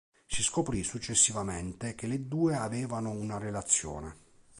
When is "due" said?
2.27-2.55